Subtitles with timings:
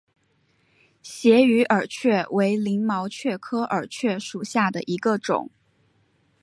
[1.03, 5.51] 斜羽耳蕨为鳞毛蕨科耳蕨属下的一个种。